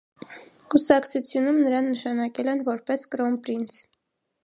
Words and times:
Կուսակցությունում 0.75 1.61
նրան 1.67 1.89
նշանակել 1.91 2.53
են 2.57 2.67
որպես 2.73 3.09
կրոնպրինց։ 3.15 3.83